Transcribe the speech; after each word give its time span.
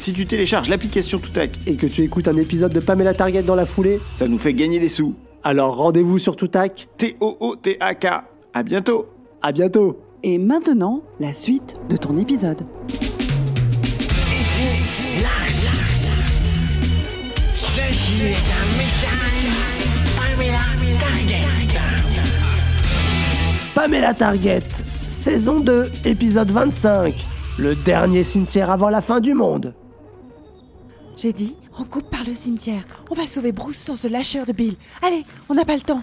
si 0.00 0.12
tu 0.14 0.24
télécharges 0.24 0.70
l'application 0.70 1.18
Toutac, 1.18 1.50
et 1.66 1.76
que 1.76 1.86
tu 1.86 2.00
écoutes 2.02 2.26
un 2.26 2.38
épisode 2.38 2.72
de 2.72 2.80
Pamela 2.80 3.12
Target 3.12 3.42
dans 3.42 3.54
la 3.54 3.66
foulée, 3.66 4.00
ça 4.14 4.26
nous 4.26 4.38
fait 4.38 4.54
gagner 4.54 4.78
des 4.78 4.88
sous. 4.88 5.14
alors 5.44 5.76
rendez-vous 5.76 6.18
sur 6.18 6.36
Toutac. 6.36 6.88
T-O-O-T-A-K. 6.96 8.06
À 8.54 8.62
bientôt. 8.62 9.08
À 9.42 9.52
bientôt. 9.52 10.00
Et 10.22 10.38
maintenant, 10.38 11.02
la 11.18 11.34
suite 11.34 11.74
de 11.90 11.98
ton 11.98 12.16
épisode. 12.16 12.62
Ici, 12.88 13.02
là, 15.22 15.28
Ceci 17.54 18.22
est 18.22 18.30
un 18.30 18.78
message. 18.78 19.52
Pamela 20.16 20.60
Target. 20.98 21.44
Pamela 23.74 24.14
Target, 24.14 24.62
saison 25.08 25.60
2, 25.60 25.90
épisode 26.06 26.50
25. 26.50 27.14
Le 27.58 27.74
dernier 27.74 28.22
cimetière 28.22 28.70
avant 28.70 28.88
la 28.88 29.02
fin 29.02 29.20
du 29.20 29.34
monde. 29.34 29.74
J'ai 31.20 31.34
dit, 31.34 31.54
on 31.78 31.84
coupe 31.84 32.08
par 32.08 32.24
le 32.24 32.32
cimetière. 32.32 32.82
On 33.10 33.14
va 33.14 33.26
sauver 33.26 33.52
Bruce 33.52 33.76
sans 33.76 33.94
ce 33.94 34.08
lâcheur 34.08 34.46
de 34.46 34.52
Bill. 34.52 34.74
Allez, 35.02 35.26
on 35.50 35.54
n'a 35.54 35.66
pas 35.66 35.74
le 35.74 35.82
temps. 35.82 36.02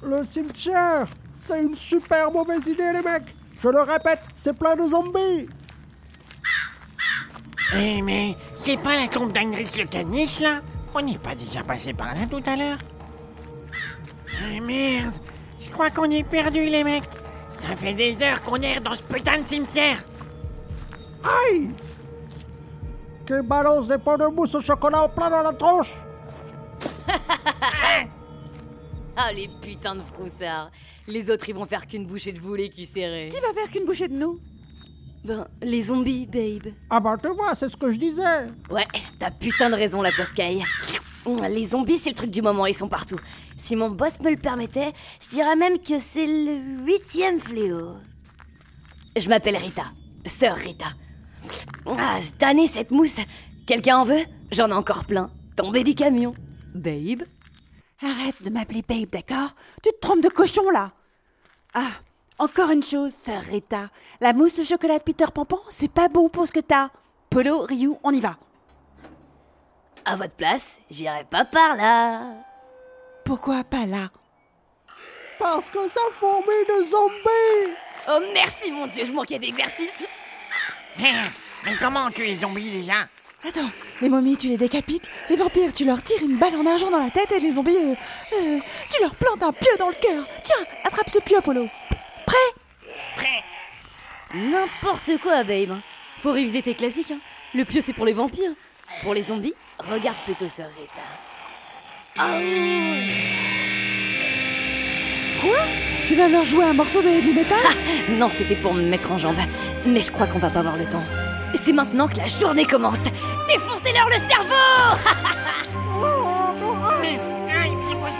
Le 0.00 0.22
cimetière 0.22 1.08
C'est 1.34 1.60
une 1.60 1.74
super 1.74 2.30
mauvaise 2.30 2.68
idée, 2.68 2.92
les 2.92 3.02
mecs. 3.02 3.34
Je 3.58 3.66
le 3.68 3.80
répète, 3.80 4.20
c'est 4.36 4.56
plein 4.56 4.76
de 4.76 4.88
zombies. 4.88 5.48
Eh, 7.74 8.00
mais 8.02 8.36
c'est 8.54 8.76
pas 8.76 8.94
la 8.94 9.08
tombe 9.08 9.32
d'Angris 9.32 9.72
le 9.76 9.86
caniche, 9.86 10.38
là? 10.38 10.60
On 10.94 11.02
n'est 11.02 11.18
pas 11.18 11.34
déjà 11.34 11.64
passé 11.64 11.92
par 11.92 12.14
là 12.14 12.20
tout 12.30 12.42
à 12.46 12.54
l'heure. 12.54 12.78
Eh 14.52 14.60
merde. 14.60 15.14
Je 15.58 15.68
crois 15.70 15.90
qu'on 15.90 16.08
est 16.12 16.22
perdu, 16.22 16.64
les 16.66 16.84
mecs. 16.84 17.10
Ça 17.60 17.74
fait 17.74 17.94
des 17.94 18.16
heures 18.22 18.40
qu'on 18.42 18.62
erre 18.62 18.82
dans 18.82 18.94
ce 18.94 19.02
putain 19.02 19.38
de 19.38 19.46
cimetière. 19.48 20.04
Aïe 21.24 21.70
Qui 23.26 23.32
balance 23.42 23.88
des 23.88 23.98
pots 23.98 24.16
de 24.18 24.26
mousse 24.26 24.54
au 24.54 24.60
chocolat 24.60 25.04
en 25.04 25.08
plein 25.08 25.30
dans 25.30 25.42
la 25.42 25.52
tronche 25.52 25.94
Ah, 29.16 29.32
les 29.32 29.48
putains 29.62 29.94
de 29.94 30.02
froussards. 30.02 30.70
Les 31.06 31.30
autres, 31.30 31.48
ils 31.48 31.54
vont 31.54 31.66
faire 31.66 31.86
qu'une 31.86 32.04
bouchée 32.04 32.32
de 32.32 32.40
vous, 32.40 32.54
les 32.54 32.68
culs 32.68 32.84
serrés. 32.84 33.28
Qui 33.30 33.38
va 33.40 33.52
faire 33.54 33.70
qu'une 33.70 33.86
bouchée 33.86 34.08
de 34.08 34.14
nous? 34.14 34.40
Ben, 35.24 35.46
les 35.62 35.82
zombies, 35.84 36.26
babe. 36.26 36.74
Ah 36.90 37.00
bah 37.00 37.16
tu 37.22 37.28
vois, 37.28 37.54
c'est 37.54 37.70
ce 37.70 37.76
que 37.76 37.90
je 37.90 37.96
disais 37.96 38.48
Ouais, 38.68 38.86
t'as 39.18 39.30
putain 39.30 39.70
de 39.70 39.74
raison, 39.74 40.02
la 40.02 40.10
poscaille. 40.12 40.62
Les 41.48 41.68
zombies, 41.68 41.96
c'est 41.96 42.10
le 42.10 42.14
truc 42.14 42.30
du 42.30 42.42
moment, 42.42 42.66
ils 42.66 42.74
sont 42.74 42.88
partout. 42.88 43.16
Si 43.56 43.74
mon 43.76 43.88
boss 43.88 44.20
me 44.20 44.30
le 44.30 44.36
permettait, 44.36 44.92
je 45.22 45.28
dirais 45.30 45.56
même 45.56 45.78
que 45.78 45.98
c'est 45.98 46.26
le 46.26 46.84
huitième 46.84 47.40
fléau. 47.40 47.94
Je 49.16 49.28
m'appelle 49.30 49.56
Rita, 49.56 49.84
sœur 50.26 50.56
Rita. 50.56 50.86
Ah, 51.86 52.18
cette 52.20 52.42
année, 52.42 52.66
cette 52.66 52.90
mousse, 52.90 53.16
quelqu'un 53.66 53.98
en 53.98 54.04
veut? 54.04 54.24
J'en 54.50 54.68
ai 54.70 54.72
encore 54.74 55.04
plein. 55.04 55.30
Tombé 55.56 55.84
du 55.84 55.94
camion. 55.94 56.34
Babe? 56.74 57.24
Arrête 58.02 58.42
de 58.42 58.50
m'appeler 58.50 58.82
Babe, 58.82 59.10
d'accord? 59.10 59.50
Tu 59.82 59.90
te 59.90 59.98
trompes 60.00 60.22
de 60.22 60.28
cochon, 60.28 60.68
là 60.70 60.92
Ah, 61.74 61.90
encore 62.38 62.70
une 62.70 62.82
chose, 62.82 63.12
sœur 63.12 63.42
Rita. 63.42 63.88
La 64.20 64.32
mousse 64.32 64.58
au 64.58 64.64
chocolat 64.64 64.98
de 64.98 65.04
Peter 65.04 65.26
Pampan, 65.32 65.60
c'est 65.68 65.90
pas 65.90 66.08
bon 66.08 66.28
pour 66.28 66.46
ce 66.46 66.52
que 66.52 66.60
t'as. 66.60 66.88
Polo, 67.30 67.62
Ryu, 67.62 67.92
on 68.02 68.12
y 68.12 68.20
va. 68.20 68.36
À 70.04 70.16
votre 70.16 70.34
place, 70.34 70.80
j'irai 70.90 71.24
pas 71.24 71.44
par 71.44 71.76
là. 71.76 72.20
Pourquoi 73.24 73.64
pas 73.64 73.86
là? 73.86 74.08
Parce 75.38 75.70
que 75.70 75.86
ça 75.88 76.00
fourmille 76.12 76.66
de 76.68 76.84
zombies 76.84 77.76
Oh 78.08 78.18
merci 78.34 78.70
mon 78.70 78.86
dieu, 78.86 79.04
je 79.06 79.12
manquais 79.12 79.38
d'exercice. 79.38 80.04
Merde 80.98 81.32
Mais 81.64 81.72
comment 81.80 82.06
on 82.06 82.10
tue 82.10 82.24
les 82.24 82.38
zombies, 82.38 82.70
déjà 82.70 83.08
Attends, 83.46 83.70
les 84.00 84.08
momies, 84.08 84.36
tu 84.36 84.48
les 84.48 84.56
décapites, 84.56 85.08
les 85.28 85.36
vampires, 85.36 85.72
tu 85.72 85.84
leur 85.84 86.02
tires 86.02 86.22
une 86.22 86.38
balle 86.38 86.54
en 86.56 86.66
argent 86.66 86.90
dans 86.90 87.02
la 87.02 87.10
tête 87.10 87.30
et 87.32 87.40
les 87.40 87.52
zombies, 87.52 87.76
euh, 87.76 87.94
euh, 88.32 88.58
tu 88.90 89.02
leur 89.02 89.14
plantes 89.14 89.42
un 89.42 89.52
pieu 89.52 89.70
dans 89.78 89.88
le 89.88 89.94
cœur. 89.94 90.26
Tiens, 90.42 90.64
attrape 90.82 91.10
ce 91.10 91.18
pieu, 91.18 91.38
Polo. 91.44 91.68
Prêt 92.24 92.36
Prêt 93.16 93.44
N'importe 94.34 95.20
quoi, 95.22 95.44
babe. 95.44 95.76
Faut 96.20 96.32
réviser 96.32 96.62
tes 96.62 96.74
classiques. 96.74 97.10
Hein. 97.10 97.20
Le 97.54 97.64
pieu, 97.64 97.82
c'est 97.82 97.92
pour 97.92 98.06
les 98.06 98.14
vampires. 98.14 98.52
Pour 99.02 99.12
les 99.12 99.22
zombies, 99.22 99.54
regarde 99.78 100.16
plutôt 100.24 100.48
Sœur 100.48 100.70
Rita. 100.78 101.02
Quoi 105.40 105.58
Tu 106.06 106.14
vas 106.14 106.28
leur 106.28 106.44
jouer 106.44 106.64
un 106.64 106.72
morceau 106.72 107.02
de 107.02 107.08
heavy 107.08 107.32
metal 107.34 107.58
Non, 108.10 108.30
c'était 108.30 108.56
pour 108.56 108.72
me 108.72 108.82
mettre 108.82 109.12
en 109.12 109.18
jambe. 109.18 109.36
Mais 109.84 110.00
je 110.00 110.10
crois 110.10 110.26
qu'on 110.26 110.38
va 110.38 110.48
pas 110.48 110.60
avoir 110.60 110.76
le 110.78 110.88
temps. 110.88 111.02
C'est 111.62 111.72
maintenant 111.72 112.08
que 112.08 112.16
la 112.16 112.26
journée 112.26 112.64
commence. 112.64 112.98
Défoncez-leur 113.48 114.06
le 114.06 114.18
cerveau. 114.28 114.54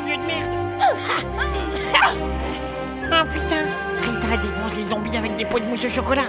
Mieux 0.06 0.16
de 0.16 0.22
merde 0.22 0.50
Oh 3.06 3.24
putain. 3.32 3.64
Rita 4.02 4.36
défonce 4.36 4.76
les 4.76 4.86
zombies 4.88 5.16
avec 5.16 5.36
des 5.36 5.44
pots 5.44 5.58
de 5.60 5.64
mousse 5.64 5.84
au 5.84 5.90
chocolat. 5.90 6.28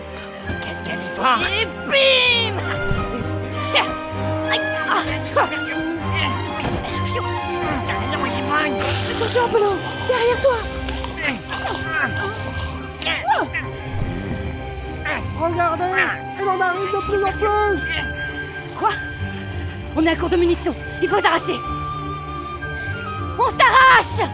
Qu'est-ce 0.62 0.90
qu'elle 0.90 1.00
est 1.00 1.16
forte 1.16 1.50
Et 1.50 1.66
bim. 1.66 2.58
T'as 7.88 7.98
raison, 8.00 8.20
elle 8.26 8.32
est 8.32 8.48
bonne 8.50 8.82
Attention, 9.16 9.50
Polo 9.50 9.72
Derrière 10.08 10.42
toi 10.42 10.56
Regardez 15.38 15.84
Il 16.42 16.48
en 16.48 16.60
arrive 16.62 16.92
de 16.92 17.02
plus 17.08 17.24
en 17.24 17.32
plus 17.32 17.82
Quoi? 18.78 18.90
On 19.96 20.06
est 20.06 20.10
à 20.10 20.16
court 20.16 20.30
de 20.30 20.36
munitions. 20.38 20.76
Il 21.02 21.08
faut 21.08 21.20
s'arracher. 21.20 21.56
On 23.38 23.50
s'arrache 23.50 24.30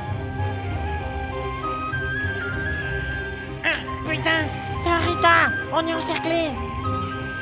Putain 4.08 4.42
C'est 4.84 5.10
Rita 5.10 5.52
On 5.74 5.88
est 5.88 5.94
encerclés 5.94 6.50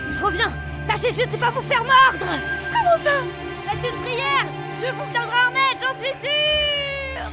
Je 0.10 0.24
reviens. 0.24 0.54
Tâchez 0.88 1.12
juste 1.12 1.32
de 1.32 1.38
pas 1.38 1.52
vous 1.52 1.62
faire 1.62 1.84
mordre. 1.84 2.26
Comment 2.72 3.04
ça? 3.04 3.12
Faites 3.66 3.92
une 3.92 4.02
prière. 4.02 4.46
Dieu 4.80 4.88
vous 4.94 5.12
viendra 5.12 5.48
en 5.48 5.52
aide, 5.52 5.78
j'en 5.82 5.94
suis 5.94 6.14
sûre. 6.20 7.30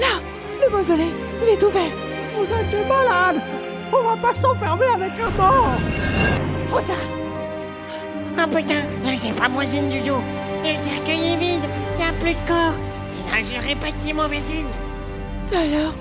Là 0.00 0.20
Le 0.62 0.70
mausolée, 0.76 1.12
il 1.42 1.48
est 1.48 1.62
ouvert 1.62 2.01
Vous 2.36 2.44
êtes 2.44 2.70
des 2.70 2.84
malades. 2.88 3.42
On 3.92 4.02
va 4.02 4.16
pas 4.16 4.34
s'enfermer 4.34 4.86
avec 4.94 5.12
un 5.20 5.30
mort. 5.30 5.78
Trop 6.68 6.80
tard 6.80 6.96
Oh 8.38 8.46
putain 8.46 8.82
Là 9.04 9.10
c'est 9.16 9.34
pas 9.34 9.48
moi 9.48 9.64
signe 9.64 9.88
du 9.90 10.00
tout. 10.00 10.22
Le 10.64 10.74
cercueil 10.74 11.32
est 11.32 11.36
vide. 11.36 11.70
Y 11.98 12.02
a 12.02 12.12
plus 12.20 12.34
de 12.34 12.48
corps. 12.48 12.74
Et 13.18 13.30
là 13.30 13.38
je 13.44 13.68
répète 13.68 13.94
les 14.06 14.12
mauvais 14.12 14.38
signes 14.38 14.66
Ça 15.40 15.58
alors? 15.58 15.94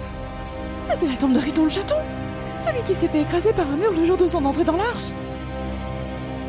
C'était 0.83 1.07
la 1.07 1.17
tombe 1.17 1.33
de 1.33 1.39
Riton 1.39 1.65
le 1.65 1.69
chaton? 1.69 1.95
Celui 2.57 2.81
qui 2.83 2.95
s'est 2.95 3.07
fait 3.07 3.21
écraser 3.21 3.53
par 3.53 3.65
un 3.67 3.75
mur 3.75 3.91
le 3.91 4.05
jour 4.05 4.17
de 4.17 4.27
son 4.27 4.43
entrée 4.45 4.63
dans 4.63 4.77
l'arche? 4.77 5.11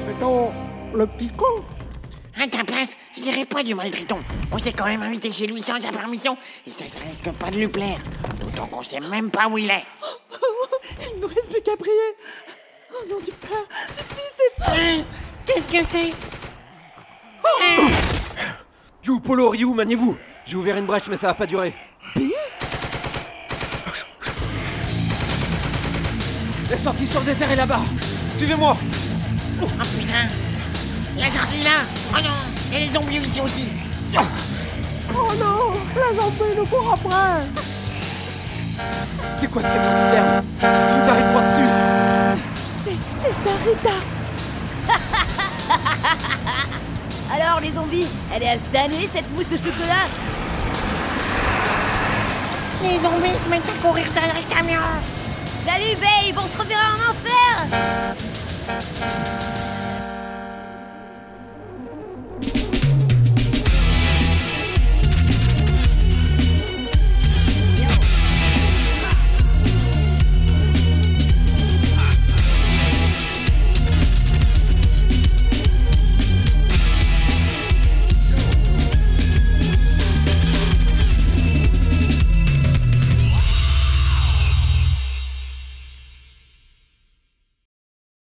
Mettons, 0.06 0.50
le 0.94 1.06
petit 1.06 1.28
con 1.28 1.44
À 2.42 2.48
ta 2.48 2.64
place, 2.64 2.96
je 3.16 3.20
dirais 3.20 3.44
pas 3.44 3.62
du 3.62 3.72
mal 3.72 3.88
triton. 3.92 4.18
On 4.50 4.58
s'est 4.58 4.72
quand 4.72 4.86
même 4.86 5.02
invité 5.02 5.30
chez 5.30 5.46
lui 5.46 5.62
sans 5.62 5.80
sa 5.80 5.90
permission, 5.90 6.36
et 6.66 6.70
ça, 6.70 6.84
ça 6.88 6.98
risque 6.98 7.38
pas 7.38 7.52
de 7.52 7.56
lui 7.56 7.68
plaire. 7.68 7.98
D'autant 8.40 8.66
qu'on 8.66 8.82
sait 8.82 8.98
même 8.98 9.30
pas 9.30 9.46
où 9.46 9.58
il 9.58 9.70
est. 9.70 9.84
Il 11.14 11.20
ne 11.20 11.26
reste 11.26 11.52
plus 11.52 11.62
qu'à 11.62 11.76
prier 11.76 11.94
Oh 12.92 13.04
non, 13.08 13.18
du 13.18 13.26
du 13.26 13.30
fils 13.30 14.40
et 14.40 14.62
Hein 14.66 15.04
Qu'est-ce 15.46 15.72
que 15.72 15.84
c'est 15.86 16.12
Jou, 19.04 19.20
Polo, 19.20 19.50
Ryu, 19.50 19.72
maniez-vous 19.72 20.16
J'ai 20.44 20.56
ouvert 20.56 20.76
une 20.76 20.86
brèche, 20.86 21.06
mais 21.08 21.16
ça 21.16 21.28
va 21.28 21.34
pas 21.34 21.46
durer. 21.46 21.72
La 26.68 26.76
sortie 26.76 27.06
sur 27.06 27.20
le 27.20 27.26
désert 27.26 27.52
est 27.52 27.56
là-bas 27.56 27.82
Suivez-moi 28.36 28.76
Oh 29.62 29.66
putain 29.66 30.51
La 31.18 31.26
là 31.26 31.84
Oh 32.14 32.20
non 32.22 32.38
Et 32.72 32.78
les 32.86 32.92
zombies 32.92 33.18
ici 33.18 33.40
aussi. 33.40 33.68
Oh 35.14 35.28
non 35.38 35.72
La 35.94 36.10
zombie 36.20 36.54
nous 36.56 36.66
court 36.66 36.94
après. 36.94 37.46
C'est 39.38 39.48
quoi 39.50 39.62
ce 39.62 39.68
citerne? 39.68 40.42
Il 40.62 40.68
nous 40.68 41.10
arrive 41.10 41.28
droit 41.28 41.42
dessus. 41.42 41.68
C'est, 42.84 42.98
c'est 43.22 43.32
ça, 43.32 43.50
Rita 43.66 43.96
Alors 47.34 47.58
les 47.60 47.72
zombies, 47.72 48.06
elle 48.34 48.42
est 48.42 48.50
à 48.50 48.56
se 48.56 48.64
damner 48.72 49.08
cette 49.12 49.30
mousse 49.32 49.52
au 49.52 49.56
chocolat? 49.56 50.08
Les 52.82 52.98
zombies 53.00 53.38
se 53.44 53.48
mettent 53.50 53.68
à 53.68 53.72
courir 53.86 54.06
derrière 54.12 54.34
le 54.34 54.42
camion. 54.54 54.80
Salut 55.64 55.96
babe, 56.00 56.38
on 56.38 56.48
se 56.48 56.56
reverra 56.60 56.88
en 56.96 57.00
enfer 57.10 57.66